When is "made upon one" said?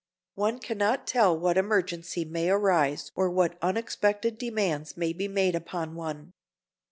5.27-6.33